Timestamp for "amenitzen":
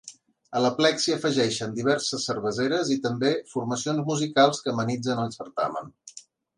4.77-5.27